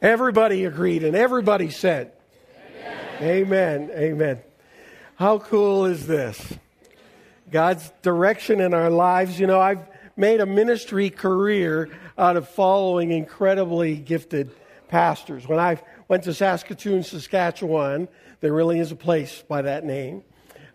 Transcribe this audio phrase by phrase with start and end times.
[0.00, 2.12] Everybody agreed and everybody said,
[3.20, 3.20] Amen.
[3.20, 3.90] Amen.
[3.92, 4.38] Amen.
[5.16, 6.40] How cool is this?
[7.50, 9.40] God's direction in our lives.
[9.40, 9.84] You know, I've
[10.16, 14.52] made a ministry career out of following incredibly gifted
[14.86, 15.48] pastors.
[15.48, 18.06] When I went to Saskatoon, Saskatchewan,
[18.40, 20.22] there really is a place by that name.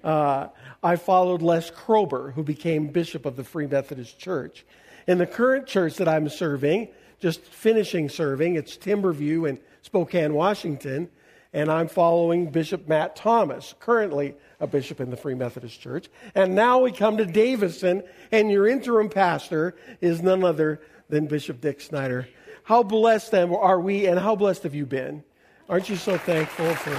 [0.04, 0.48] Uh,
[0.84, 4.66] I followed Les Krober, who became bishop of the Free Methodist Church.
[5.08, 6.90] In the current church that I'm serving,
[7.24, 8.56] just finishing serving.
[8.56, 11.08] It's Timberview in Spokane, Washington.
[11.54, 16.10] And I'm following Bishop Matt Thomas, currently a bishop in the Free Methodist Church.
[16.36, 21.62] And now we come to Davison, and your interim pastor is none other than Bishop
[21.62, 22.28] Dick Snyder.
[22.64, 25.24] How blessed are we, and how blessed have you been?
[25.70, 26.94] Aren't you so thankful for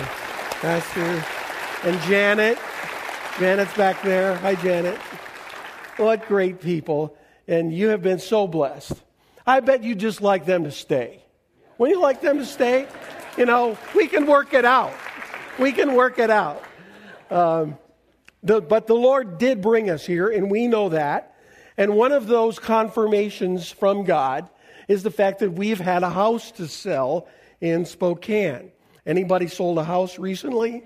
[0.62, 1.22] Pastor
[1.86, 2.56] and Janet?
[3.38, 4.36] Janet's back there.
[4.36, 4.96] Hi, Janet.
[5.98, 7.14] What great people.
[7.46, 9.03] And you have been so blessed.
[9.46, 11.22] I bet you just like them to stay.
[11.76, 12.86] Wouldn't you like them to stay?
[13.36, 14.94] You know, we can work it out.
[15.58, 16.62] We can work it out.
[17.30, 17.78] Um,
[18.42, 21.36] the, but the Lord did bring us here, and we know that.
[21.76, 24.48] And one of those confirmations from God
[24.88, 27.26] is the fact that we've had a house to sell
[27.60, 28.70] in Spokane.
[29.06, 30.84] Anybody sold a house recently?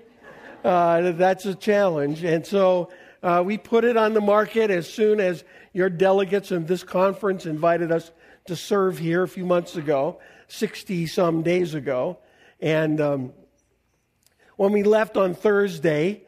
[0.63, 2.23] Uh, that's a challenge.
[2.23, 2.89] And so
[3.23, 7.45] uh, we put it on the market as soon as your delegates in this conference
[7.45, 8.11] invited us
[8.49, 12.17] to serve here a few months ago, 60 some days ago.
[12.59, 13.33] And um,
[14.57, 16.23] when we left on Thursday,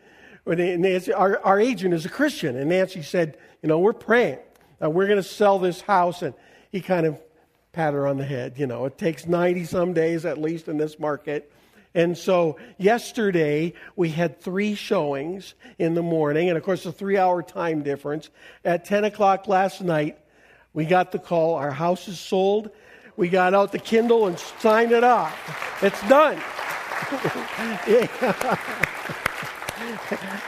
[0.46, 4.40] Nancy, our, our agent is a Christian, and Nancy said, You know, we're praying.
[4.82, 6.22] Uh, we're going to sell this house.
[6.22, 6.34] And
[6.72, 7.20] he kind of
[7.72, 8.54] pat her on the head.
[8.58, 11.52] You know, it takes 90 some days at least in this market.
[11.94, 17.18] And so yesterday we had three showings in the morning, and of course, a three
[17.18, 18.30] hour time difference.
[18.64, 20.18] At 10 o'clock last night,
[20.74, 22.72] we got the call our house is sold.
[23.18, 25.84] We got out the Kindle and signed it off.
[25.84, 26.36] It's done.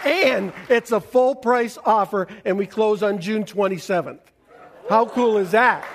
[0.05, 4.19] and it's a full price offer, and we close on June 27th.
[4.89, 5.85] How cool is that?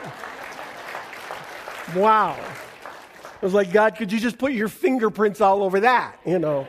[1.95, 2.37] Wow.
[2.39, 6.19] I was like, God, could you just put your fingerprints all over that?
[6.27, 6.67] You know.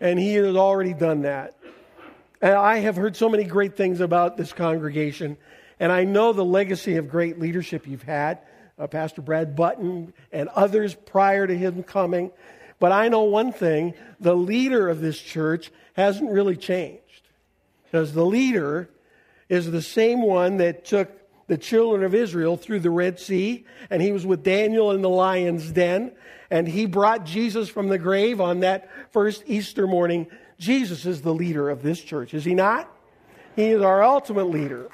[0.00, 1.54] And He has already done that.
[2.42, 5.36] And I have heard so many great things about this congregation.
[5.78, 8.38] And I know the legacy of great leadership you've had,
[8.78, 12.30] uh, Pastor Brad Button and others prior to him coming.
[12.78, 17.02] But I know one thing the leader of this church hasn't really changed.
[17.84, 18.90] Because the leader
[19.48, 21.10] is the same one that took
[21.46, 25.08] the children of Israel through the Red Sea, and he was with Daniel in the
[25.08, 26.12] lion's den,
[26.50, 30.26] and he brought Jesus from the grave on that first Easter morning.
[30.58, 32.90] Jesus is the leader of this church, is he not?
[33.54, 34.90] He is our ultimate leader.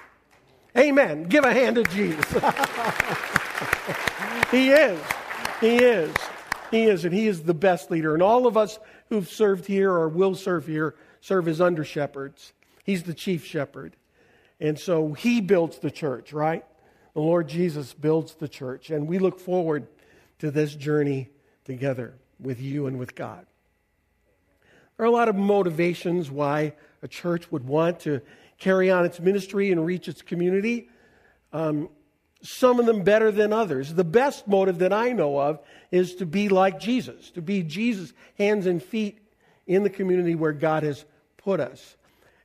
[0.77, 1.25] Amen.
[1.25, 2.25] Give a hand to Jesus.
[4.51, 5.01] he is.
[5.61, 6.15] He is.
[6.71, 8.15] He is, and he is the best leader.
[8.15, 8.79] And all of us
[9.11, 12.53] who've served here or will serve here serve as under shepherds.
[12.85, 13.97] He's the chief shepherd.
[14.59, 16.65] And so he builds the church, right?
[17.15, 18.91] The Lord Jesus builds the church.
[18.91, 19.87] And we look forward
[20.39, 21.29] to this journey
[21.65, 23.47] together with you and with God.
[24.97, 28.21] There are a lot of motivations why a church would want to
[28.63, 30.89] carry on its ministry and reach its community.
[31.53, 31.89] Um,
[32.43, 33.93] some of them better than others.
[33.93, 35.59] The best motive that I know of
[35.91, 39.19] is to be like Jesus, to be Jesus' hands and feet
[39.67, 41.05] in the community where God has
[41.39, 41.97] put us.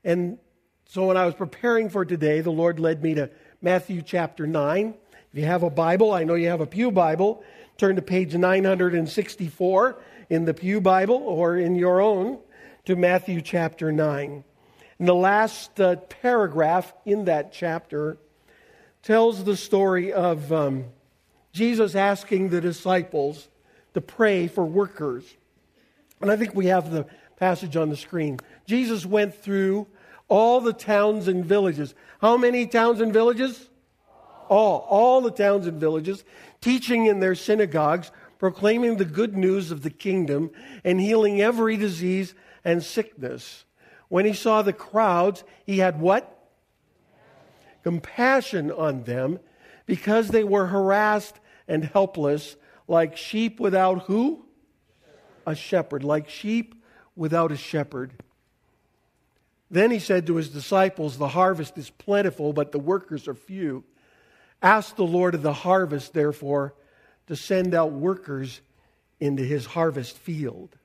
[0.04, 0.40] And
[0.86, 3.30] so when I was preparing for today, the Lord led me to
[3.62, 4.96] Matthew chapter 9.
[5.34, 7.44] If you have a Bible, I know you have a Pew Bible,
[7.78, 10.02] turn to page 964
[10.32, 12.40] in the Pew Bible or in your own
[12.86, 14.44] to Matthew chapter 9.
[15.00, 18.18] And the last uh, paragraph in that chapter
[19.04, 20.86] tells the story of um,
[21.54, 23.48] Jesus asking the disciples
[23.94, 25.24] to pray for workers.
[26.22, 27.06] And I think we have the
[27.38, 28.40] passage on the screen.
[28.66, 29.88] Jesus went through
[30.28, 31.94] all the towns and villages.
[32.20, 33.70] How many towns and villages?
[34.50, 34.86] All.
[34.90, 36.24] All the towns and villages,
[36.60, 40.52] teaching in their synagogues, proclaiming the good news of the kingdom,
[40.84, 42.34] and healing every disease
[42.64, 43.66] and sickness.
[44.10, 46.34] When he saw the crowds, he had what?
[47.84, 49.40] Compassion on them
[49.86, 52.56] because they were harassed and helpless,
[52.88, 54.46] like sheep without who?
[55.46, 56.04] A shepherd.
[56.04, 56.76] Like sheep
[57.16, 58.14] without a shepherd.
[59.70, 63.84] Then he said to his disciples, The harvest is plentiful, but the workers are few.
[64.62, 66.74] Ask the Lord of the harvest, therefore,
[67.28, 68.62] to send out workers
[69.20, 70.76] into his harvest field.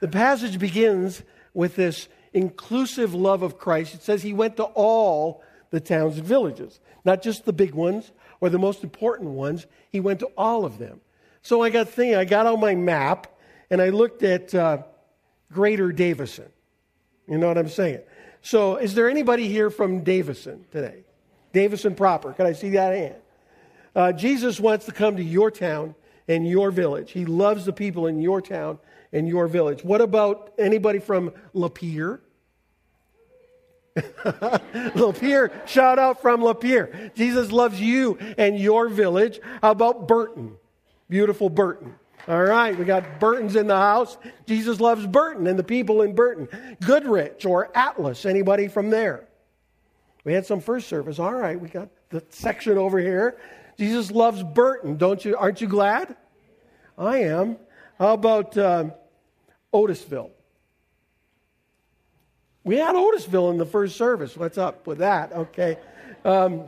[0.00, 1.22] The passage begins
[1.54, 3.94] with this inclusive love of Christ.
[3.94, 8.12] It says he went to all the towns and villages, not just the big ones
[8.40, 9.66] or the most important ones.
[9.90, 11.00] He went to all of them.
[11.42, 13.26] So I got thinking, I got on my map
[13.70, 14.82] and I looked at uh,
[15.52, 16.48] Greater Davison.
[17.28, 18.00] You know what I'm saying?
[18.42, 21.04] So, is there anybody here from Davison today?
[21.52, 22.32] Davison proper.
[22.32, 23.14] Can I see that hand?
[23.94, 25.94] Uh, Jesus wants to come to your town
[26.26, 27.12] and your village.
[27.12, 28.78] He loves the people in your town
[29.12, 29.84] and your village.
[29.84, 32.20] What about anybody from Lapeer?
[33.96, 37.14] Lapeer, shout out from Lapeer.
[37.14, 39.40] Jesus loves you and your village.
[39.60, 40.56] How about Burton?
[41.08, 41.94] Beautiful Burton.
[42.28, 44.16] All right, we got Burton's in the house.
[44.46, 46.48] Jesus loves Burton and the people in Burton.
[46.80, 49.26] Goodrich or Atlas, anybody from there?
[50.24, 51.18] We had some first service.
[51.18, 53.38] All right, we got the section over here.
[53.76, 55.36] Jesus loves Burton, don't you?
[55.36, 56.14] Aren't you glad?
[56.96, 57.56] I am.
[57.98, 58.90] How about uh,
[59.72, 60.30] Otisville?
[62.64, 64.36] We had Otisville in the first service.
[64.36, 65.32] What's up with that?
[65.32, 65.78] Okay.
[66.24, 66.66] Um,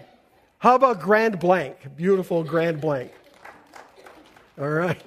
[0.59, 1.77] how about Grand Blanc?
[1.97, 3.13] Beautiful Grand Blanc.
[4.59, 5.03] All right.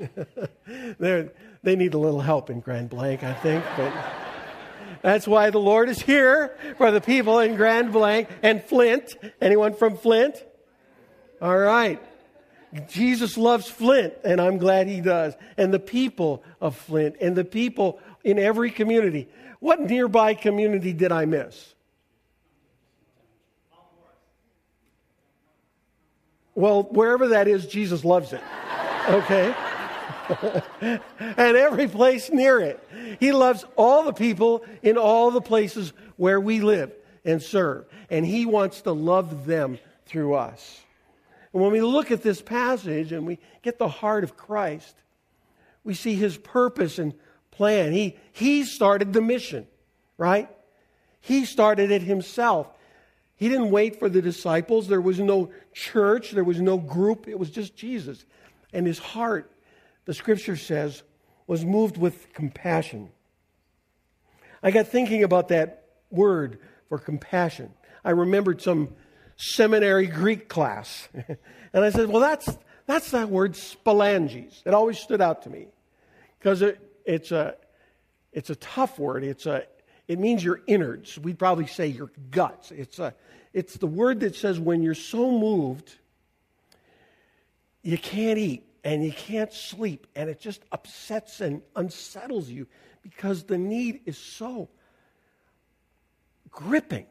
[1.00, 3.94] they need a little help in Grand Blanc, I think, but
[5.02, 9.16] that's why the Lord is here for the people in Grand Blanc and Flint.
[9.42, 10.44] Anyone from Flint?
[11.42, 12.02] All right.
[12.88, 15.36] Jesus loves Flint, and I'm glad he does.
[15.58, 19.28] And the people of Flint, and the people in every community.
[19.60, 21.74] What nearby community did I miss?
[26.56, 28.42] Well, wherever that is, Jesus loves it
[29.08, 29.56] okay?
[31.22, 32.84] and every place near it.
[33.20, 36.92] He loves all the people in all the places where we live
[37.24, 37.86] and serve.
[38.10, 40.82] And He wants to love them through us.
[41.58, 44.96] And when we look at this passage and we get the heart of Christ,
[45.84, 47.16] we see His purpose and
[47.50, 47.94] plan.
[47.94, 49.66] He, he started the mission,
[50.20, 50.48] right?
[51.20, 52.68] He started it Himself.
[53.38, 54.88] He didn't wait for the disciples.
[54.88, 57.28] There was no church, there was no group.
[57.28, 58.24] It was just Jesus
[58.72, 59.52] and his heart,
[60.06, 61.02] the scripture says,
[61.48, 63.10] was moved with compassion.
[64.62, 67.74] I got thinking about that word for compassion.
[68.06, 68.94] I remembered some
[69.38, 71.08] seminary Greek class.
[71.74, 72.50] and I said, well, that's,
[72.86, 74.62] that's that word sphalanges.
[74.66, 75.68] It always stood out to me
[76.40, 77.56] because it, it's, a,
[78.34, 79.24] it's a tough word.
[79.24, 79.64] It's a,
[80.08, 81.18] it means your innards.
[81.18, 82.72] We'd probably say your guts.
[82.72, 83.14] It's, a,
[83.54, 85.96] it's the word that says when you're so moved
[87.88, 92.68] you can't eat and you can't sleep, and it just upsets and unsettles you
[93.02, 94.68] because the need is so
[96.52, 97.06] gripping.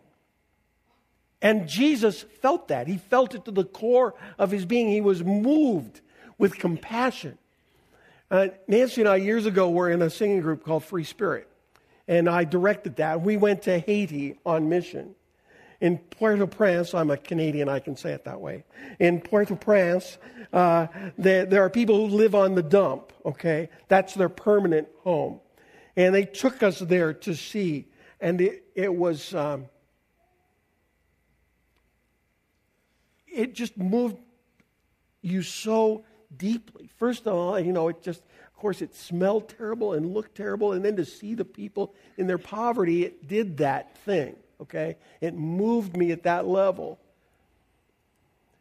[1.43, 2.87] And Jesus felt that.
[2.87, 4.89] He felt it to the core of his being.
[4.89, 6.01] He was moved
[6.39, 7.39] with compassion.
[8.31, 11.49] Uh, Nancy and I, years ago, were in a singing group called Free Spirit.
[12.09, 13.21] And I directed that.
[13.21, 15.15] We went to Haiti on mission
[15.81, 18.65] in Port-au-Prince, I'm a Canadian, I can say it that way.
[18.99, 20.19] In Port-au-Prince,
[20.53, 20.87] uh,
[21.19, 23.69] there, there, are people who live on the dump, okay?
[23.89, 25.41] That's their permanent home.
[25.97, 27.89] And they took us there to see,
[28.21, 29.67] and it, it was, um,
[33.37, 34.17] it just moved
[35.23, 36.05] you so
[36.37, 36.91] deeply.
[36.97, 40.73] First of all, you know, it just, of course, it smelled terrible and looked terrible,
[40.73, 44.97] and then to see the people in their poverty, it did that thing okay?
[45.21, 46.99] It moved me at that level.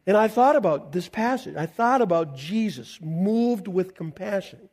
[0.08, 1.56] And I thought about this passage.
[1.56, 4.70] I thought about Jesus moved with compassion.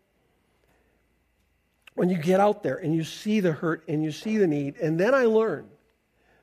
[1.94, 4.76] When you get out there and you see the hurt and you see the need,
[4.76, 5.68] and then I learned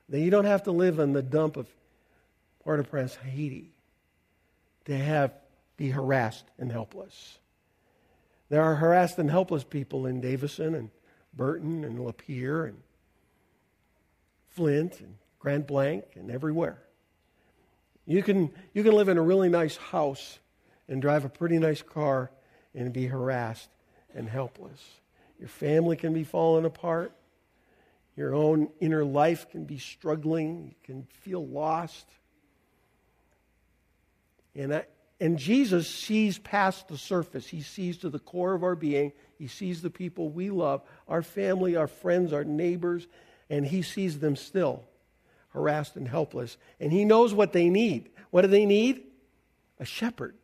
[0.08, 1.68] that you don't have to live in the dump of
[2.60, 3.72] Port-au-Prince, Haiti,
[4.84, 5.32] to have
[5.76, 7.38] be harassed and helpless.
[8.50, 10.90] There are harassed and helpless people in Davison and
[11.32, 12.82] Burton and Lapeer and
[14.48, 16.82] Flint and Grand Blanc and everywhere.
[18.06, 20.38] You can, you can live in a really nice house
[20.86, 22.30] and drive a pretty nice car
[22.74, 23.70] and be harassed
[24.14, 24.82] and helpless.
[25.38, 27.12] Your family can be falling apart.
[28.16, 30.66] Your own inner life can be struggling.
[30.66, 32.06] You can feel lost.
[34.54, 34.84] And, I,
[35.20, 37.46] and Jesus sees past the surface.
[37.46, 39.12] He sees to the core of our being.
[39.38, 43.06] He sees the people we love, our family, our friends, our neighbors,
[43.48, 44.84] and he sees them still
[45.50, 46.56] harassed and helpless.
[46.78, 48.10] And he knows what they need.
[48.30, 49.02] What do they need?
[49.78, 50.34] A shepherd.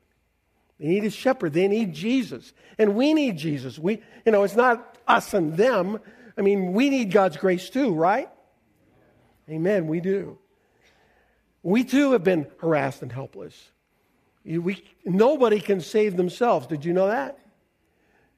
[0.78, 1.52] They need a shepherd.
[1.52, 2.52] They need Jesus.
[2.78, 3.78] And we need Jesus.
[3.78, 6.00] We, you know, it's not us and them.
[6.36, 8.28] I mean, we need God's grace too, right?
[9.48, 9.86] Amen.
[9.86, 10.38] We do.
[11.62, 13.70] We too have been harassed and helpless.
[14.47, 16.69] We, nobody can save themselves.
[16.69, 17.38] Did you know that?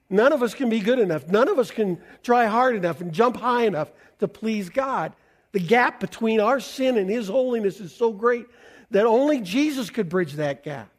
[0.09, 1.27] None of us can be good enough.
[1.27, 5.13] None of us can try hard enough and jump high enough to please God.
[5.51, 8.47] The gap between our sin and His holiness is so great
[8.89, 10.89] that only Jesus could bridge that gap.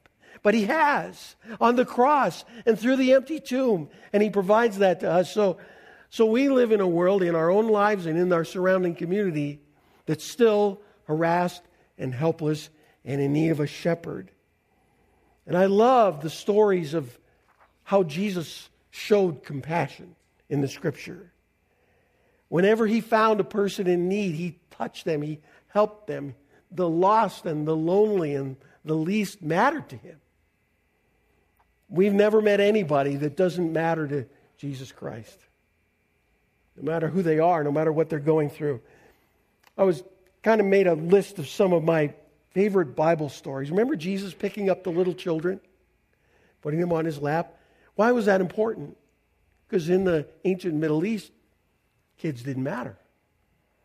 [0.43, 3.89] but He has on the cross and through the empty tomb.
[4.13, 5.33] And He provides that to us.
[5.33, 5.59] So,
[6.09, 9.61] so we live in a world in our own lives and in our surrounding community
[10.07, 11.63] that's still harassed
[11.99, 12.71] and helpless
[13.05, 14.31] and in need of a shepherd.
[15.47, 17.19] And I love the stories of
[17.83, 20.15] how Jesus showed compassion
[20.49, 21.33] in the scripture.
[22.49, 26.35] Whenever he found a person in need, he touched them, he helped them.
[26.73, 30.21] The lost and the lonely and the least mattered to him.
[31.89, 35.39] We've never met anybody that doesn't matter to Jesus Christ.
[36.77, 38.81] No matter who they are, no matter what they're going through.
[39.77, 40.03] I was
[40.43, 42.15] kind of made a list of some of my
[42.51, 43.71] favorite Bible stories.
[43.71, 45.61] Remember Jesus picking up the little children,
[46.63, 47.57] putting them on his lap?
[47.95, 48.97] Why was that important?
[49.69, 51.31] Because in the ancient Middle East,
[52.19, 52.97] kids didn't matter.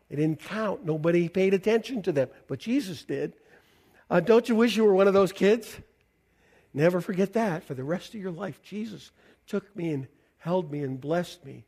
[0.08, 0.84] They didn't count.
[0.84, 2.28] Nobody paid attention to them.
[2.48, 3.34] But Jesus did.
[4.08, 5.76] Uh, don't you wish you were one of those kids?
[6.72, 7.64] Never forget that.
[7.64, 9.10] For the rest of your life, Jesus
[9.46, 10.06] took me and
[10.38, 11.64] held me and blessed me.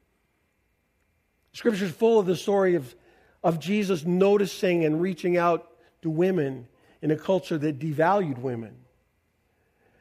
[1.53, 2.95] Scripture is full of the story of,
[3.43, 5.69] of Jesus noticing and reaching out
[6.03, 6.69] to women
[7.03, 8.75] in a culture that devalued women.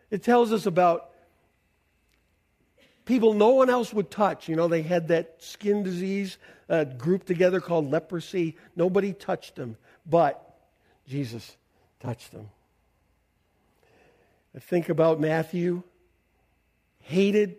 [0.09, 1.11] It tells us about
[3.05, 4.47] people no one else would touch.
[4.47, 6.37] You know, they had that skin disease
[6.69, 8.55] uh, grouped together called leprosy.
[8.75, 10.57] Nobody touched them, but
[11.07, 11.55] Jesus
[11.99, 12.49] touched them.
[14.55, 15.83] I think about Matthew,
[17.01, 17.57] hated,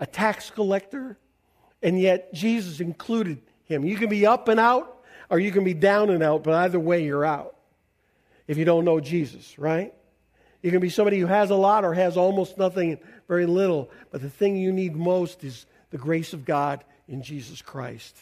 [0.00, 1.16] a tax collector,
[1.82, 3.84] and yet Jesus included him.
[3.84, 6.78] You can be up and out, or you can be down and out, but either
[6.78, 7.54] way, you're out
[8.50, 9.94] if you don't know Jesus, right?
[10.60, 14.22] You can be somebody who has a lot or has almost nothing, very little, but
[14.22, 18.16] the thing you need most is the grace of God in Jesus Christ,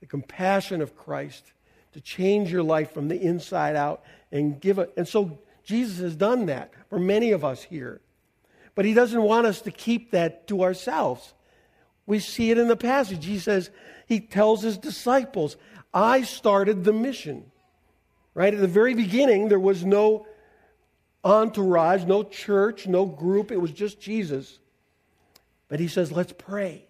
[0.00, 1.52] the compassion of Christ
[1.92, 4.90] to change your life from the inside out and give it.
[4.96, 8.00] And so Jesus has done that for many of us here.
[8.74, 11.34] But he doesn't want us to keep that to ourselves.
[12.06, 13.26] We see it in the passage.
[13.26, 13.68] He says,
[14.06, 15.58] he tells his disciples,
[15.92, 17.50] I started the mission.
[18.34, 18.52] Right?
[18.52, 20.26] At the very beginning, there was no
[21.22, 23.50] entourage, no church, no group.
[23.50, 24.58] It was just Jesus.
[25.68, 26.84] But he says, let's pray.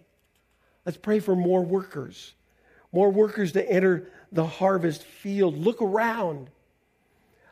[0.85, 2.33] Let's pray for more workers,
[2.91, 5.57] more workers to enter the harvest field.
[5.57, 6.49] Look around.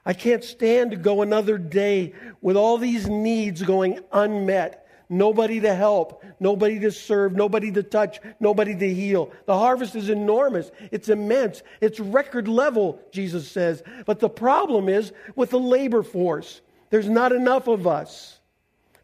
[0.05, 4.82] I can't stand to go another day with all these needs going unmet
[5.13, 9.31] nobody to help, nobody to serve, nobody to touch, nobody to heal.
[9.45, 13.83] The harvest is enormous, it's immense, it's record level, Jesus says.
[14.05, 18.39] But the problem is with the labor force, there's not enough of us.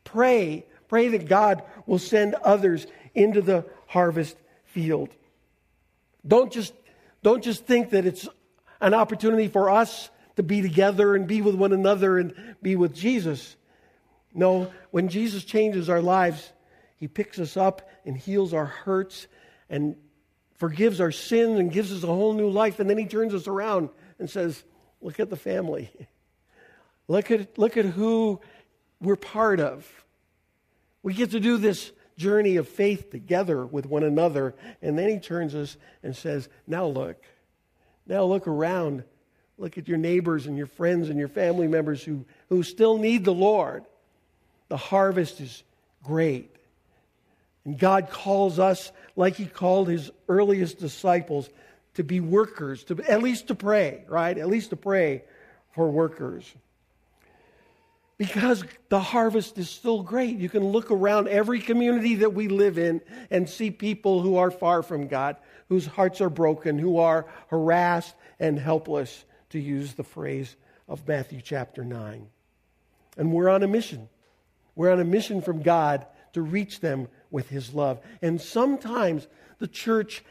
[0.03, 5.09] Pray, pray that God will send others into the harvest field.
[6.27, 6.73] Don't just,
[7.23, 8.27] don't just think that it's
[8.81, 12.93] an opportunity for us to be together and be with one another and be with
[12.93, 13.55] Jesus.
[14.33, 16.51] No, when Jesus changes our lives,
[16.95, 19.27] he picks us up and heals our hurts
[19.69, 19.95] and
[20.55, 22.79] forgives our sins and gives us a whole new life.
[22.79, 24.63] And then he turns us around and says,
[25.01, 25.89] Look at the family.
[27.07, 28.39] Look at, look at who
[29.01, 29.83] we're part of.
[31.01, 34.53] We get to do this journey of faith together with one another.
[34.79, 37.23] And then he turns us and says, Now look.
[38.05, 39.03] Now look around.
[39.57, 43.25] Look at your neighbors and your friends and your family members who, who still need
[43.25, 43.85] the Lord.
[44.69, 45.63] The harvest is
[46.03, 46.55] great.
[47.65, 51.49] And God calls us, like He called His earliest disciples,
[51.95, 54.37] to be workers, to, at least to pray, right?
[54.37, 55.23] At least to pray
[55.73, 56.51] for workers.
[58.17, 60.37] Because the harvest is still great.
[60.37, 64.51] You can look around every community that we live in and see people who are
[64.51, 65.37] far from God,
[65.69, 70.55] whose hearts are broken, who are harassed and helpless, to use the phrase
[70.87, 72.27] of Matthew chapter 9.
[73.17, 74.09] And we're on a mission.
[74.79, 77.99] We're on a mission from God to reach them with His love.
[78.21, 80.23] And sometimes the church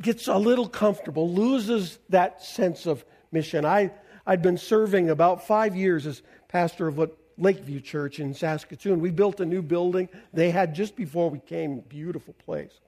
[0.00, 3.66] gets a little comfortable, loses that sense of mission.
[3.66, 3.92] I,
[4.26, 8.98] I'd been serving about five years as pastor of what Lakeview Church in Saskatoon.
[8.98, 12.80] We built a new building they had just before we came, beautiful place.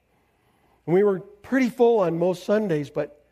[0.87, 3.27] And we were pretty full on most Sundays, but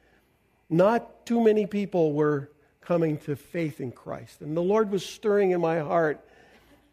[0.69, 2.51] not too many people were
[2.81, 4.41] coming to faith in Christ.
[4.41, 6.23] And the Lord was stirring in my heart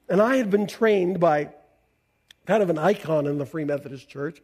[0.08, 1.50] and I had been trained by
[2.46, 4.40] kind of an icon in the Free Methodist Church,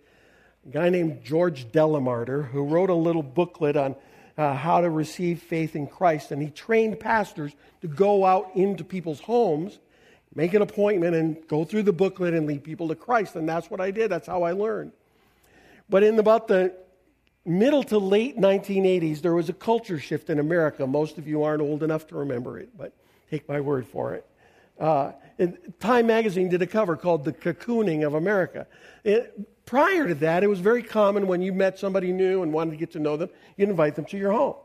[0.66, 3.94] a guy named George Delamarter, who wrote a little booklet on
[4.36, 6.32] uh, how to receive faith in Christ.
[6.32, 9.78] And he trained pastors to go out into people's homes,
[10.34, 13.36] make an appointment, and go through the booklet and lead people to Christ.
[13.36, 14.10] And that's what I did.
[14.10, 14.92] That's how I learned.
[15.88, 16.74] But in about the
[17.44, 20.86] middle to late 1980s, there was a culture shift in America.
[20.86, 22.92] Most of you aren't old enough to remember it, but
[23.30, 24.26] take my word for it.
[24.78, 25.12] Uh,
[25.80, 28.66] Time magazine did a cover called The Cocooning of America.
[29.04, 32.72] It, prior to that, it was very common when you met somebody new and wanted
[32.72, 34.56] to get to know them, you'd invite them to your home.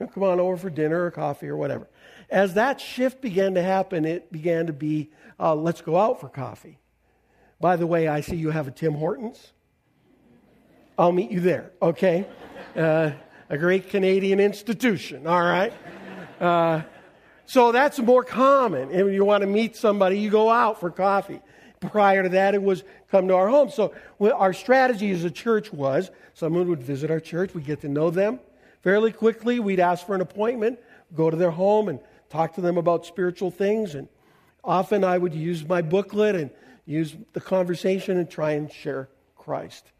[0.00, 1.88] You come on over for dinner or coffee or whatever.
[2.30, 6.28] As that shift began to happen, it began to be uh, let's go out for
[6.28, 6.78] coffee.
[7.60, 9.52] By the way, I see you have a Tim Hortons.
[10.98, 12.26] I'll meet you there, okay?
[12.76, 13.12] Uh,
[13.48, 15.72] a great Canadian institution, all right?
[16.40, 16.82] Uh,
[17.46, 18.90] so that's more common.
[18.90, 21.40] And you want to meet somebody, you go out for coffee.
[21.80, 23.70] Prior to that, it was come to our home.
[23.70, 27.88] So our strategy as a church was someone would visit our church, we'd get to
[27.88, 28.40] know them
[28.84, 30.78] fairly quickly, we'd ask for an appointment,
[31.14, 31.98] go to their home and
[32.28, 33.94] talk to them about spiritual things.
[33.94, 34.08] And
[34.62, 36.50] often I would use my booklet and
[36.84, 39.90] use the conversation and try and share Christ.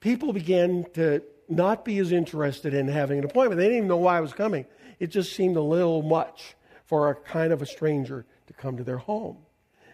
[0.00, 3.58] People began to not be as interested in having an appointment.
[3.58, 4.66] They didn't even know why I was coming.
[4.98, 8.84] It just seemed a little much for a kind of a stranger to come to
[8.84, 9.36] their home.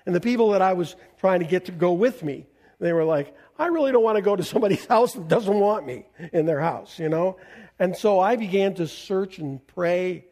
[0.07, 2.47] And the people that I was trying to get to go with me,
[2.79, 5.87] they were like, I really don't want to go to somebody's house that doesn't want
[5.87, 7.39] me in their house, you know?
[7.79, 10.27] And so I began to search and pray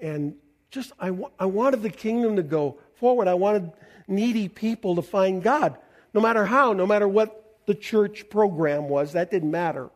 [0.00, 0.34] and
[0.70, 3.28] just, I, I wanted the kingdom to go forward.
[3.28, 3.72] I wanted
[4.06, 5.76] needy people to find God,
[6.12, 9.90] no matter how, no matter what the church program was, that didn't matter.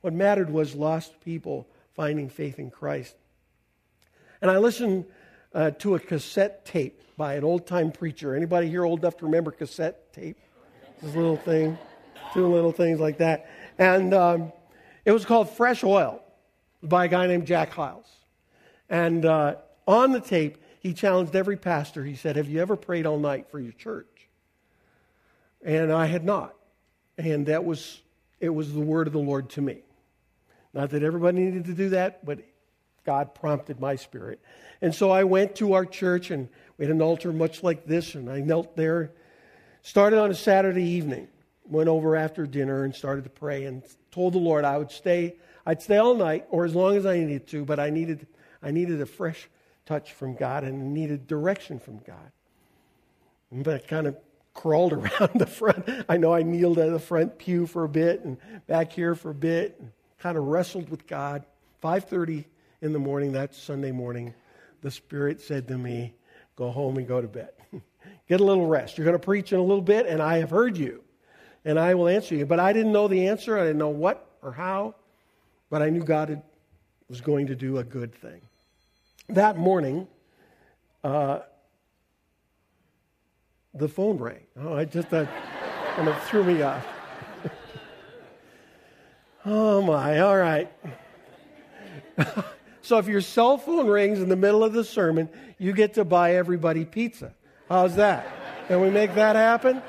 [0.00, 3.16] What mattered was lost people finding faith in Christ.
[4.42, 5.06] And I listened
[5.54, 8.34] uh, to a cassette tape by an old time preacher.
[8.34, 10.36] Anybody here old enough to remember cassette tape?
[11.02, 11.78] This little thing,
[12.32, 13.50] two little things like that.
[13.78, 14.52] And um,
[15.04, 16.22] it was called Fresh Oil
[16.82, 18.10] by a guy named Jack Hyles.
[18.88, 22.04] And uh, on the tape, he challenged every pastor.
[22.04, 24.28] He said, Have you ever prayed all night for your church?
[25.64, 26.54] And I had not.
[27.18, 28.02] And that was,
[28.40, 29.78] it was the word of the Lord to me.
[30.72, 32.40] Not that everybody needed to do that, but
[33.06, 34.40] God prompted my spirit.
[34.82, 38.14] And so I went to our church and we had an altar much like this,
[38.14, 39.12] and I knelt there.
[39.82, 41.28] Started on a Saturday evening,
[41.64, 45.36] went over after dinner and started to pray and told the Lord I would stay,
[45.64, 48.26] I'd stay all night or as long as I needed to, but I needed,
[48.62, 49.48] I needed a fresh
[49.86, 52.32] touch from God and needed direction from God.
[53.50, 54.16] But I kind of
[54.52, 55.88] crawled around the front.
[56.08, 59.30] I know I kneeled at the front pew for a bit and back here for
[59.30, 61.44] a bit and kind of wrestled with God.
[61.82, 62.44] 5:30
[62.82, 64.34] in the morning, that Sunday morning,
[64.82, 66.14] the Spirit said to me,
[66.56, 67.50] Go home and go to bed.
[68.28, 68.96] Get a little rest.
[68.96, 71.02] You're going to preach in a little bit, and I have heard you,
[71.64, 72.46] and I will answer you.
[72.46, 73.58] But I didn't know the answer.
[73.58, 74.94] I didn't know what or how,
[75.68, 76.42] but I knew God had,
[77.08, 78.40] was going to do a good thing.
[79.28, 80.06] That morning,
[81.04, 81.40] uh,
[83.74, 84.40] the phone rang.
[84.58, 85.28] Oh, I just that
[85.96, 86.86] kind threw me off.
[89.44, 90.20] oh my!
[90.20, 90.72] All right.
[92.86, 96.04] So if your cell phone rings in the middle of the sermon, you get to
[96.04, 97.34] buy everybody pizza.
[97.68, 98.28] How's that?
[98.68, 99.82] Can we make that happen?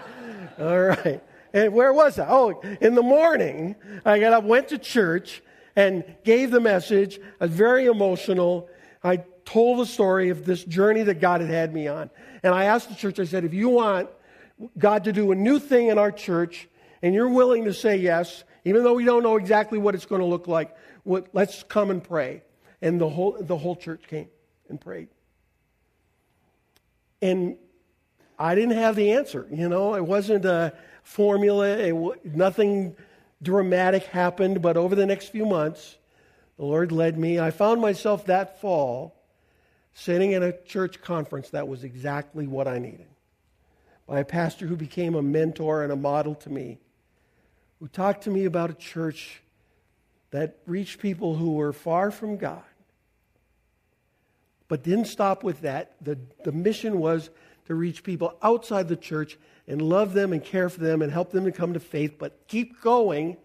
[0.58, 1.22] All right.
[1.54, 2.28] And where was I?
[2.28, 5.44] Oh, in the morning, I got up, went to church,
[5.76, 7.20] and gave the message.
[7.40, 8.68] I was very emotional.
[9.04, 12.10] I told the story of this journey that God had had me on.
[12.42, 14.10] And I asked the church, I said, if you want
[14.76, 16.68] God to do a new thing in our church,
[17.04, 20.22] and you're willing to say yes, even though we don't know exactly what it's going
[20.22, 22.42] to look like, let's come and pray.
[22.82, 24.30] And the whole, the whole church came
[24.70, 25.10] and prayed.
[27.22, 27.58] And
[28.38, 29.48] I didn't have the answer.
[29.52, 32.96] You know, it wasn't a formula, it, nothing
[33.42, 35.98] dramatic happened, but over the next few months,
[36.58, 37.40] the Lord led me.
[37.40, 39.16] I found myself that fall
[39.94, 43.08] sitting in a church conference that was exactly what I needed
[44.08, 46.80] by a pastor who became a mentor and a model to me,
[47.80, 49.42] who talked to me about a church
[50.32, 52.64] that reached people who were far from God.
[54.68, 55.94] But didn't stop with that.
[56.02, 57.30] The, the mission was
[57.68, 59.38] to reach people outside the church
[59.68, 62.40] and love them and care for them and help them to come to faith, but
[62.48, 63.38] keep going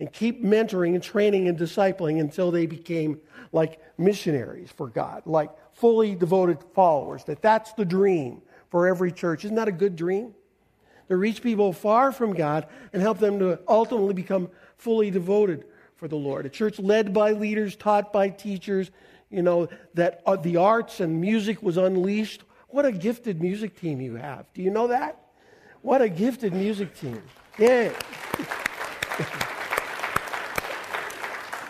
[0.00, 3.20] and keep mentoring and training and discipling until they became
[3.52, 7.24] like missionaries for God, like fully devoted followers.
[7.24, 9.44] That that's the dream for every church.
[9.44, 10.34] Isn't that a good dream?
[11.08, 15.64] To reach people far from God and help them to ultimately become fully devoted
[16.02, 16.46] for the Lord.
[16.46, 18.90] A church led by leaders, taught by teachers,
[19.30, 22.42] you know, that uh, the arts and music was unleashed.
[22.70, 24.46] What a gifted music team you have.
[24.52, 25.16] Do you know that?
[25.80, 27.22] What a gifted music team.
[27.56, 27.92] Yeah.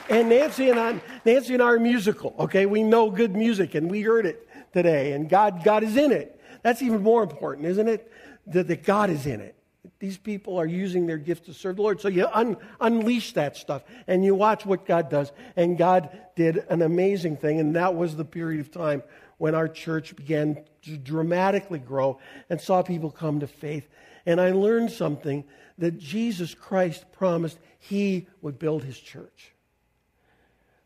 [0.08, 2.64] and Nancy and I, Nancy and I are musical, okay?
[2.64, 6.40] We know good music and we heard it today and God, God is in it.
[6.62, 8.10] That's even more important, isn't it?
[8.46, 9.56] That, that God is in it.
[10.02, 12.00] These people are using their gifts to serve the Lord.
[12.00, 15.30] So you un- unleash that stuff and you watch what God does.
[15.54, 19.04] And God did an amazing thing, and that was the period of time
[19.38, 22.18] when our church began to dramatically grow
[22.50, 23.88] and saw people come to faith.
[24.26, 25.44] And I learned something
[25.78, 29.52] that Jesus Christ promised he would build his church.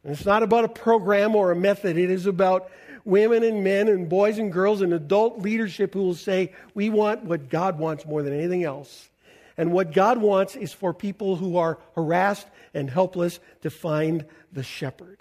[0.04, 2.70] And it's not about a program or a method, it is about
[3.06, 7.24] women and men and boys and girls and adult leadership who will say, We want
[7.24, 9.08] what God wants more than anything else.
[9.56, 14.62] And what God wants is for people who are harassed and helpless to find the
[14.62, 15.18] shepherd.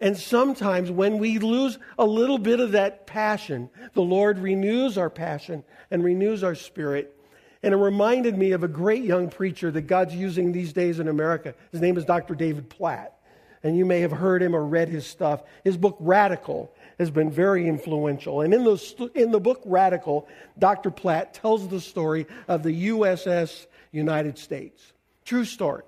[0.00, 5.10] And sometimes when we lose a little bit of that passion, the Lord renews our
[5.10, 7.16] passion and renews our spirit.
[7.64, 11.08] And it reminded me of a great young preacher that God's using these days in
[11.08, 11.54] America.
[11.72, 12.36] His name is Dr.
[12.36, 13.17] David Platt.
[13.62, 15.42] And you may have heard him or read his stuff.
[15.64, 18.40] His book, Radical, has been very influential.
[18.40, 20.90] And in, those, in the book Radical, Dr.
[20.90, 24.92] Platt tells the story of the USS United States.
[25.24, 25.82] True story.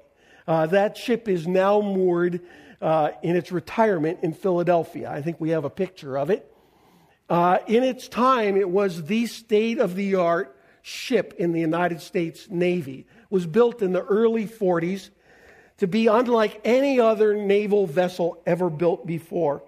[0.46, 2.40] Uh, that ship is now moored
[2.80, 5.10] uh, in its retirement in Philadelphia.
[5.10, 6.52] I think we have a picture of it.
[7.28, 12.00] Uh, in its time, it was the state of the art ship in the United
[12.00, 13.06] States Navy.
[13.22, 15.10] It was built in the early 40s
[15.80, 19.62] to be unlike any other naval vessel ever built before.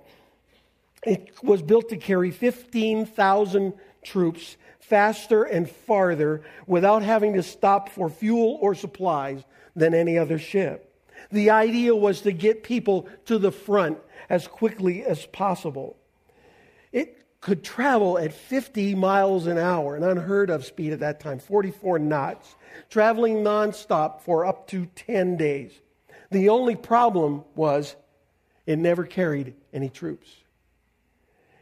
[1.05, 3.72] It was built to carry 15,000
[4.05, 9.42] troops faster and farther without having to stop for fuel or supplies
[9.75, 10.94] than any other ship.
[11.31, 13.98] The idea was to get people to the front
[14.29, 15.96] as quickly as possible.
[16.92, 21.38] It could travel at 50 miles an hour, an unheard of speed at that time,
[21.38, 22.55] 44 knots,
[22.90, 25.72] traveling nonstop for up to 10 days.
[26.33, 27.95] The only problem was
[28.66, 30.29] it never carried any troops.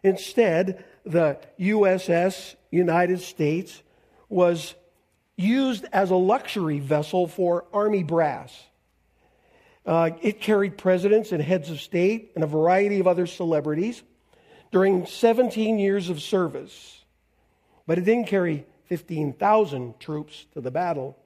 [0.05, 3.83] Instead, the USS United States
[4.29, 4.77] was
[5.37, 8.65] used as a luxury vessel for Army brass.
[9.85, 14.03] Uh, it carried presidents and heads of state and a variety of other celebrities
[14.71, 17.05] during 17 years of service.
[17.89, 21.19] But it didn't carry 15,000 troops to the battle.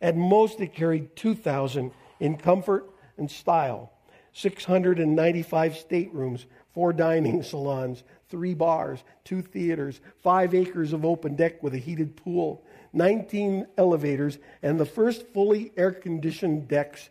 [0.00, 3.90] At most, it carried 2,000 in comfort and style.
[4.32, 11.74] 695 staterooms, four dining salons, three bars, two theaters, five acres of open deck with
[11.74, 17.10] a heated pool, 19 elevators, and the first fully air conditioned decks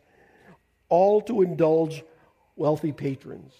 [0.89, 2.04] all to indulge
[2.56, 3.54] wealthy patrons.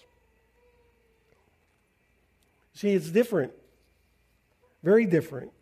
[2.74, 3.52] See, it's different.
[4.82, 5.52] Very different.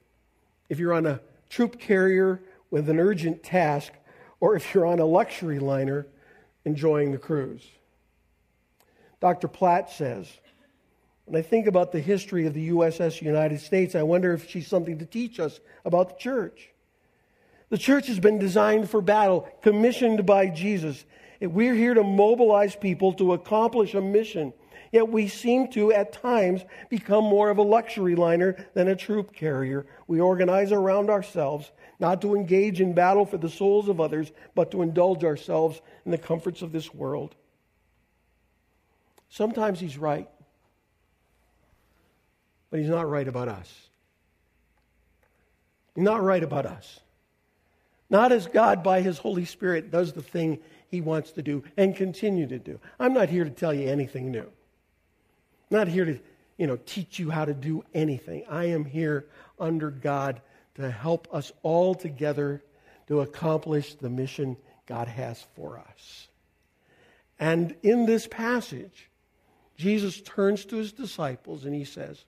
[0.69, 3.93] If you're on a troop carrier with an urgent task,
[4.41, 6.07] or if you're on a luxury liner
[6.65, 7.67] enjoying the cruise.
[9.21, 9.49] Dr.
[9.49, 10.31] Platt says,
[11.27, 14.67] when I think about the history of the USS United States, I wonder if she's
[14.67, 16.71] something to teach us about the church.
[17.69, 21.05] The church has been designed for battle, commissioned by Jesus.
[21.41, 24.53] We're here to mobilize people to accomplish a mission.
[24.93, 29.33] Yet we seem to, at times, become more of a luxury liner than a troop
[29.33, 29.87] carrier.
[30.09, 34.73] We organize around ourselves, not to engage in battle for the souls of others, but
[34.73, 37.37] to indulge ourselves in the comforts of this world.
[39.29, 40.29] Sometimes he's right,
[42.71, 43.73] but he's not right about us.
[45.95, 47.01] He's not right about us.
[48.09, 51.95] Not as God, by his Holy Spirit, does the thing he wants to do and
[51.95, 52.81] continue to do.
[52.99, 54.51] I'm not here to tell you anything new.
[55.71, 56.19] Not here to,
[56.59, 58.45] you know, teach you how to do anything.
[58.49, 59.27] I am here
[59.59, 60.41] under God
[60.75, 62.63] to help us all together
[63.07, 64.57] to accomplish the mission
[64.87, 66.29] God has for us.
[67.39, 69.09] And in this passage,
[69.77, 72.25] Jesus turns to his disciples and he says,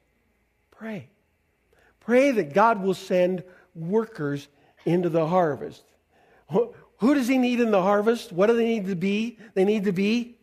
[0.70, 1.08] Pray.
[2.00, 4.48] Pray that God will send workers
[4.84, 5.84] into the harvest.
[6.48, 8.32] Who does he need in the harvest?
[8.32, 9.38] What do they need to be?
[9.54, 10.36] They need to be.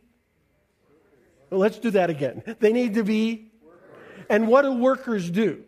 [1.49, 2.43] Well, let's do that again.
[2.59, 3.51] They need to be.
[4.29, 5.63] And what do workers do?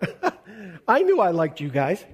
[0.88, 2.04] I knew I liked you guys.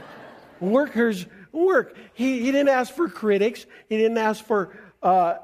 [0.60, 1.96] workers work.
[2.14, 5.34] He, he didn't ask for critics, he didn't ask for uh,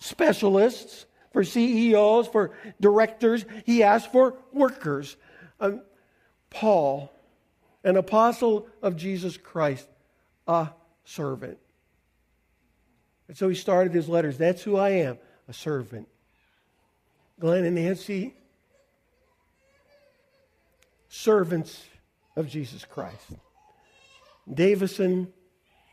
[0.00, 3.44] specialists, for CEOs, for directors.
[3.64, 5.16] He asked for workers.
[5.60, 5.82] Um,
[6.50, 7.12] Paul,
[7.84, 9.88] an apostle of Jesus Christ,
[10.46, 10.70] a
[11.04, 11.58] servant.
[13.28, 14.38] And so he started his letters.
[14.38, 16.08] That's who I am, a servant.
[17.40, 18.34] Glenn and Nancy,
[21.08, 21.84] servants
[22.36, 23.32] of Jesus Christ.
[24.52, 25.32] Davison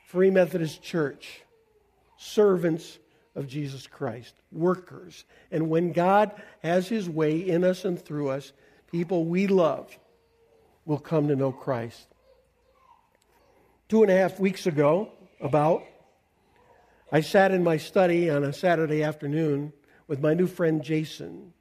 [0.07, 1.41] Free Methodist Church,
[2.17, 2.99] servants
[3.35, 5.25] of Jesus Christ, workers.
[5.51, 6.31] And when God
[6.63, 8.53] has his way in us and through us,
[8.91, 9.97] people we love
[10.85, 12.07] will come to know Christ
[13.87, 15.83] two and a half weeks ago, about,
[17.11, 19.73] I sat in my study on a Saturday afternoon
[20.07, 21.53] with my new friend Jason.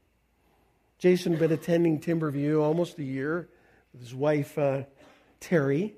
[0.99, 3.51] Jason had been attending Timberview almost a year
[3.93, 4.85] with his wife, uh,
[5.41, 5.97] Terry.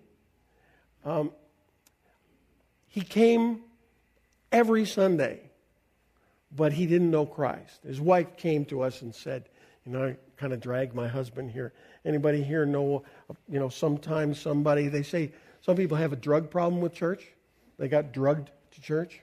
[1.05, 1.31] Um,
[2.89, 3.61] he came
[4.51, 5.43] every Sunday,
[6.51, 7.85] but he didn't know Christ.
[7.87, 9.49] His wife came to us and said,
[9.85, 11.73] You know, I kind of dragged my husband here.
[12.05, 13.05] Anybody here know,
[13.49, 15.31] you know, sometimes somebody, they say
[15.61, 17.25] some people have a drug problem with church.
[17.79, 19.21] They got drugged to church.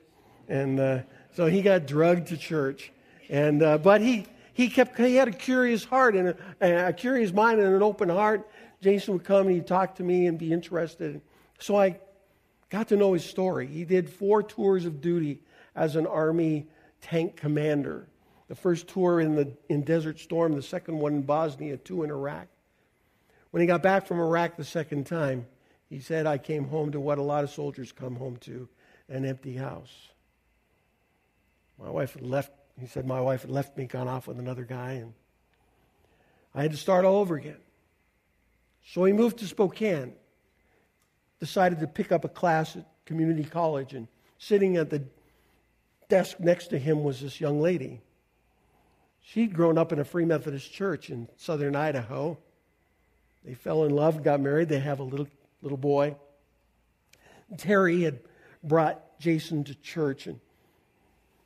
[0.47, 0.99] And uh,
[1.36, 2.91] so he got drugged to church.
[3.29, 7.32] And, uh, but he, he kept, he had a curious heart and a, a curious
[7.32, 8.47] mind and an open heart.
[8.82, 11.21] Jason would come and he'd talk to me and be interested.
[11.60, 11.99] So I
[12.69, 13.67] got to know his story.
[13.67, 15.39] He did four tours of duty
[15.75, 16.67] as an Army
[17.01, 18.08] tank commander.
[18.47, 22.12] The first tour in, the, in Desert Storm, the second one in Bosnia, two in
[22.12, 22.47] Iraq.
[23.51, 25.45] When he got back from Iraq the second time,
[25.89, 28.67] he said, I came home to what a lot of soldiers come home to
[29.10, 30.10] an empty house.
[31.79, 34.63] My wife had left, he said, my wife had left me, gone off with another
[34.63, 35.13] guy, and
[36.55, 37.57] I had to start all over again.
[38.86, 40.13] So he moved to Spokane,
[41.39, 44.07] decided to pick up a class at community college, and
[44.38, 45.03] sitting at the
[46.09, 48.01] desk next to him was this young lady.
[49.21, 52.38] She'd grown up in a Free Methodist church in southern Idaho.
[53.45, 54.69] They fell in love, got married.
[54.69, 55.27] They have a little
[55.62, 56.15] little boy.
[57.57, 58.19] Terry had
[58.63, 60.39] brought Jason to church, and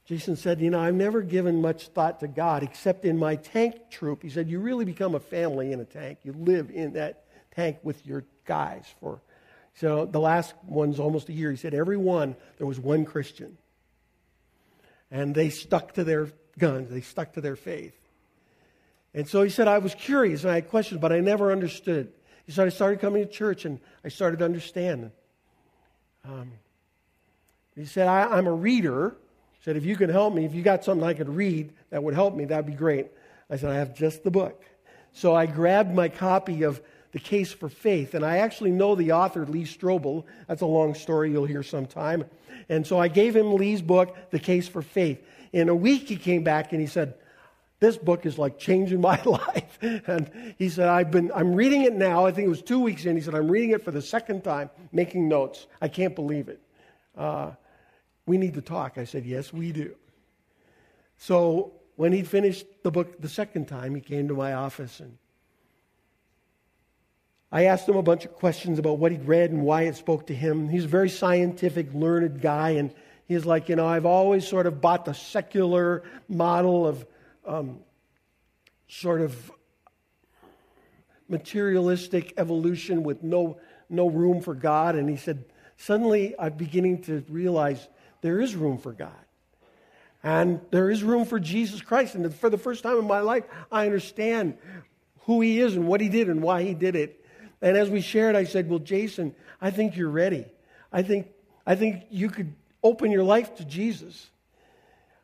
[0.08, 3.76] Jason said, You know, I've never given much thought to God except in my tank
[3.91, 4.24] troop.
[4.24, 6.20] He said, You really become a family in a tank.
[6.24, 9.22] You live in that tank with your guys for.
[9.76, 11.52] So the last one's almost a year.
[11.52, 13.58] He said, Every one, there was one Christian.
[15.12, 17.96] And they stuck to their guns, they stuck to their faith.
[19.13, 22.13] And so he said, I was curious and I had questions, but I never understood.
[22.46, 25.12] He said, I started coming to church and I started understanding.
[26.24, 26.52] Um,
[27.76, 29.15] he said, I, am a reader.
[29.67, 32.13] Said, if you could help me, if you got something I could read that would
[32.13, 33.08] help me, that'd be great.
[33.49, 34.63] I said, I have just the book.
[35.12, 39.12] So I grabbed my copy of The Case for Faith, and I actually know the
[39.12, 40.23] author, Lee Strobel.
[40.47, 42.23] That's a long story you'll hear sometime.
[42.69, 45.21] And so I gave him Lee's book, The Case for Faith.
[45.51, 47.15] In a week, he came back and he said,
[47.82, 49.80] this book is like changing my life.
[49.82, 52.25] And he said, I've been, I'm reading it now.
[52.25, 53.17] I think it was two weeks in.
[53.17, 55.67] He said, I'm reading it for the second time, making notes.
[55.82, 56.62] I can't believe it.
[57.17, 57.51] Uh,
[58.27, 58.99] we need to talk.
[58.99, 59.95] I said, Yes, we do.
[61.17, 65.17] So when he finished the book the second time, he came to my office and
[67.51, 70.27] I asked him a bunch of questions about what he'd read and why it spoke
[70.27, 70.67] to him.
[70.67, 72.93] He's a very scientific, learned guy, and
[73.25, 77.05] he's like, You know, I've always sort of bought the secular model of
[77.45, 77.79] um,
[78.89, 79.51] sort of
[81.29, 83.59] materialistic evolution with no,
[83.89, 84.95] no room for God.
[84.95, 85.45] And he said,
[85.77, 87.87] Suddenly I'm beginning to realize
[88.21, 89.12] there is room for God.
[90.23, 92.15] And there is room for Jesus Christ.
[92.15, 94.58] And for the first time in my life, I understand
[95.21, 97.23] who he is and what he did and why he did it.
[97.62, 100.45] And as we shared, I said, Well, Jason, I think you're ready.
[100.91, 101.27] I think,
[101.65, 102.53] I think you could
[102.84, 104.30] open your life to Jesus.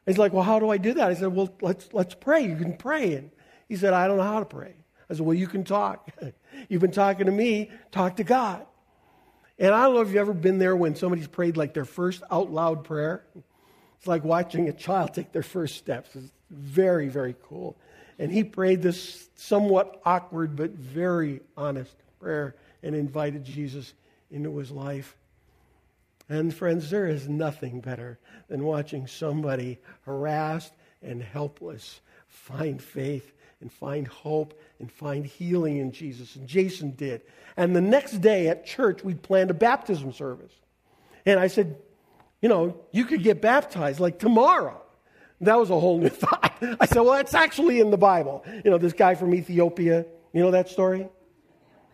[0.06, 1.10] He's like, Well, how do I do that?
[1.10, 2.46] I said, Well, let's, let's pray.
[2.46, 3.14] You can pray.
[3.16, 3.32] And
[3.68, 4.74] he said, I don't know how to pray.
[5.10, 6.10] I said, Well, you can talk.
[6.70, 8.66] You've been talking to me, talk to God.
[9.64, 12.22] And I don't know if you've ever been there when somebody's prayed like their first
[12.30, 13.24] out loud prayer.
[13.98, 16.14] It's like watching a child take their first steps.
[16.18, 17.78] It's very, very cool.
[18.20, 23.94] And he prayed this somewhat awkward but very honest prayer and invited Jesus
[24.30, 25.16] into his life.
[26.28, 33.32] And friends, there is nothing better than watching somebody harassed and helpless find faith
[33.64, 36.36] and find hope and find healing in Jesus.
[36.36, 37.22] And Jason did.
[37.56, 40.52] And the next day at church, we planned a baptism service.
[41.26, 41.78] And I said,
[42.42, 44.82] you know, you could get baptized like tomorrow.
[45.40, 46.54] That was a whole new thought.
[46.62, 48.44] I said, well, it's actually in the Bible.
[48.66, 51.08] You know, this guy from Ethiopia, you know that story?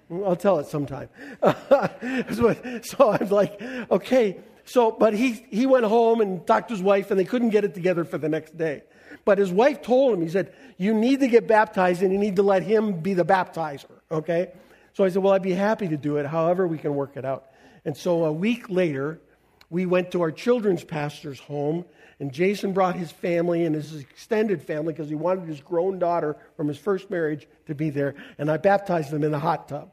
[0.10, 1.10] Mm, I'll tell it sometime.
[1.44, 4.40] so I'm like, okay.
[4.66, 7.64] So, but he, he went home and talked to his wife, and they couldn't get
[7.64, 8.82] it together for the next day.
[9.26, 12.36] But his wife told him, he said, You need to get baptized, and you need
[12.38, 14.52] to let him be the baptizer, okay?
[14.94, 17.26] So I said, Well, I'd be happy to do it, however, we can work it
[17.26, 17.48] out.
[17.86, 19.20] And so a week later,
[19.70, 21.86] we went to our children's pastor's home,
[22.20, 26.36] and Jason brought his family and his extended family because he wanted his grown daughter
[26.58, 29.92] from his first marriage to be there, and I baptized them in the hot tub.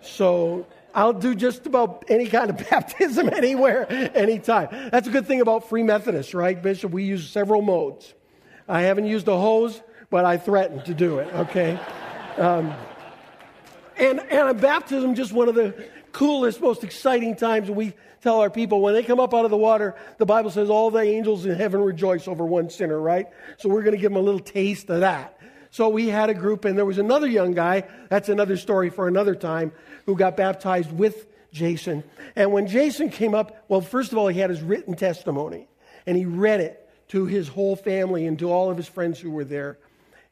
[0.00, 4.68] So I'll do just about any kind of baptism anywhere, anytime.
[4.90, 6.92] That's a good thing about Free Methodists, right, Bishop?
[6.92, 8.14] We use several modes.
[8.68, 11.78] I haven't used a hose, but I threaten to do it, okay?
[12.38, 12.72] Um,
[13.96, 15.74] and, and a baptism, just one of the
[16.12, 19.56] coolest, most exciting times we tell our people when they come up out of the
[19.56, 23.26] water, the Bible says all the angels in heaven rejoice over one sinner, right?
[23.58, 25.38] So we're going to give them a little taste of that.
[25.74, 29.08] So we had a group, and there was another young guy, that's another story for
[29.08, 29.72] another time,
[30.06, 32.04] who got baptized with Jason.
[32.36, 35.66] And when Jason came up, well, first of all, he had his written testimony,
[36.06, 39.32] and he read it to his whole family and to all of his friends who
[39.32, 39.78] were there.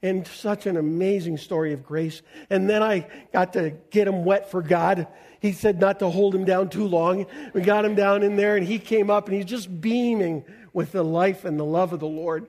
[0.00, 2.22] And such an amazing story of grace.
[2.48, 5.08] And then I got to get him wet for God.
[5.40, 7.26] He said not to hold him down too long.
[7.52, 10.92] We got him down in there, and he came up, and he's just beaming with
[10.92, 12.46] the life and the love of the Lord.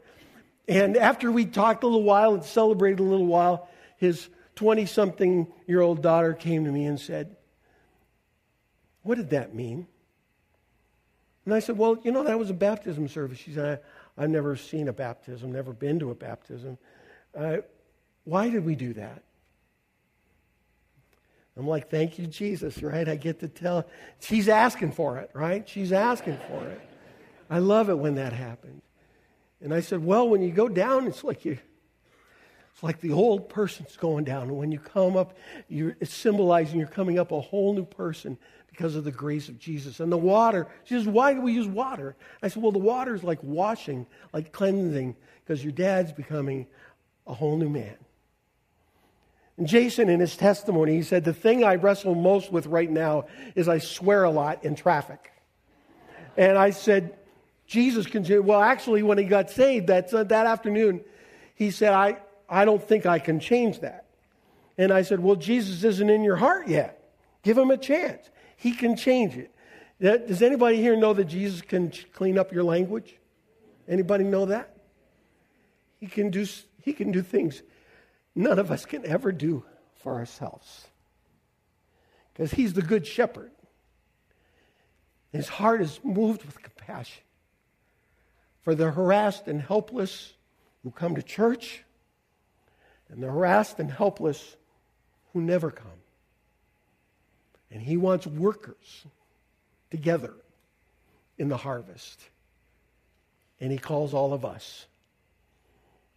[0.68, 5.48] And after we talked a little while and celebrated a little while, his 20 something
[5.68, 7.36] year old daughter came to me and said,
[9.02, 9.88] What did that mean?
[11.46, 13.40] And I said, Well, you know, that was a baptism service.
[13.40, 13.82] She said,
[14.18, 16.78] I've never seen a baptism, never been to a baptism.
[17.36, 17.58] Uh,
[18.26, 19.24] why did we do that?
[21.58, 23.08] I'm like, thank you, Jesus, right?
[23.08, 23.86] I get to tell.
[24.20, 25.68] She's asking for it, right?
[25.68, 26.82] She's asking for it.
[27.50, 28.82] I love it when that happens.
[29.64, 31.58] And I said, well, when you go down, it's like you,
[32.74, 34.44] it's like the old person's going down.
[34.44, 35.38] And when you come up,
[35.70, 39.58] you're, it's symbolizing you're coming up a whole new person because of the grace of
[39.58, 40.02] Jesus.
[40.02, 42.18] And the water, she says, why do we use water?
[42.42, 46.68] I said, well, the water is like washing, like cleansing, because your dad's becoming
[47.26, 47.96] a whole new man.
[49.58, 53.28] And Jason, in his testimony, he said, The thing I wrestle most with right now
[53.56, 55.32] is I swear a lot in traffic.
[56.36, 57.16] And I said,
[57.74, 61.02] Jesus continued, well, actually, when he got saved that, uh, that afternoon,
[61.56, 64.06] he said, I, I don't think I can change that.
[64.78, 67.12] And I said, Well, Jesus isn't in your heart yet.
[67.42, 68.30] Give him a chance.
[68.58, 69.52] He can change it.
[70.00, 73.18] Does anybody here know that Jesus can clean up your language?
[73.88, 74.78] Anybody know that?
[76.00, 76.46] He can do,
[76.84, 77.64] he can do things
[78.36, 79.64] none of us can ever do
[79.96, 80.88] for ourselves.
[82.34, 83.52] Because he's the good shepherd.
[85.32, 87.23] His heart is moved with compassion
[88.64, 90.34] for the harassed and helpless
[90.84, 91.84] who come to church
[93.10, 94.56] and the harassed and helpless
[95.34, 95.88] who never come.
[97.72, 99.06] And he wants workers
[99.92, 100.34] together
[101.38, 102.22] in the harvest.
[103.60, 104.86] And he calls all of us.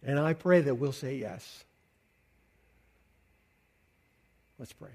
[0.03, 1.63] And I pray that we'll say yes.
[4.59, 4.89] Let's pray.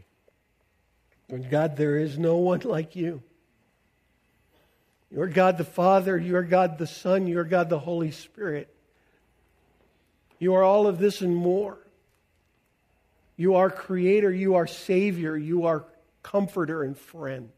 [1.50, 3.22] God, there is no one like you.
[5.12, 8.12] You are God the Father, you are God the Son, you are God the Holy
[8.12, 8.74] Spirit.
[10.38, 11.78] You are all of this and more.
[13.36, 15.84] You are Creator, you are Savior, you are
[16.22, 17.50] Comforter and friend.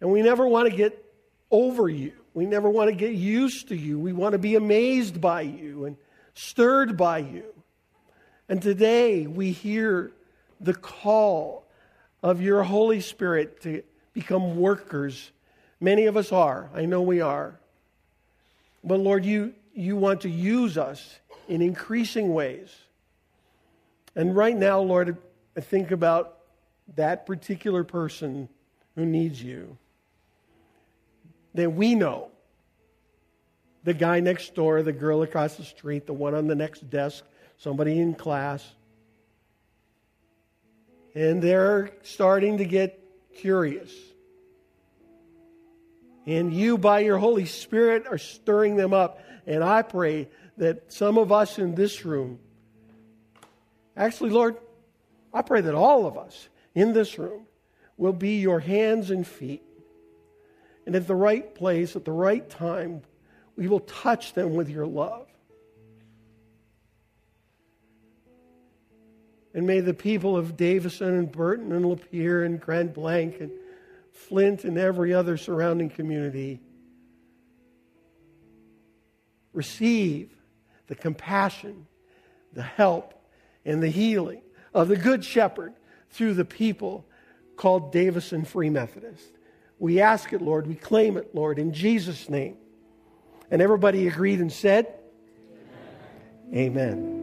[0.00, 1.04] And we never want to get
[1.50, 2.12] over you.
[2.34, 3.98] We never want to get used to you.
[3.98, 5.96] We want to be amazed by you and
[6.34, 7.44] stirred by you.
[8.48, 10.12] And today we hear
[10.60, 11.64] the call
[12.22, 13.82] of your Holy Spirit to
[14.12, 15.30] become workers.
[15.80, 16.70] Many of us are.
[16.74, 17.58] I know we are.
[18.82, 22.74] But Lord, you, you want to use us in increasing ways.
[24.14, 25.16] And right now, Lord,
[25.56, 26.38] I think about
[26.96, 28.48] that particular person
[28.94, 29.76] who needs you.
[31.54, 32.30] That we know
[33.84, 37.24] the guy next door, the girl across the street, the one on the next desk,
[37.56, 38.66] somebody in class.
[41.14, 43.00] And they're starting to get
[43.36, 43.92] curious.
[46.28, 49.18] And you, by your Holy Spirit, are stirring them up.
[49.46, 52.38] And I pray that some of us in this room,
[53.96, 54.58] actually, Lord,
[55.32, 57.46] I pray that all of us in this room
[57.96, 59.62] will be your hands and feet.
[60.84, 63.00] And at the right place, at the right time,
[63.56, 65.28] we will touch them with your love.
[69.54, 73.50] And may the people of Davison and Burton and Lapeer and Grand Blanc and
[74.18, 76.60] Flint and every other surrounding community
[79.52, 80.30] receive
[80.86, 81.86] the compassion,
[82.52, 83.14] the help,
[83.64, 84.42] and the healing
[84.74, 85.74] of the Good Shepherd
[86.10, 87.06] through the people
[87.56, 89.32] called Davison Free Methodist.
[89.78, 90.66] We ask it, Lord.
[90.66, 92.56] We claim it, Lord, in Jesus' name.
[93.50, 94.94] And everybody agreed and said,
[96.52, 96.56] Amen.
[96.56, 97.17] Amen.